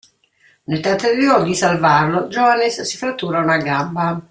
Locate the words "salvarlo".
1.53-2.25